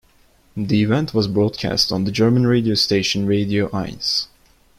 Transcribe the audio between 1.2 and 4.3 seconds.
broadcast on the German radio station Radio Eins.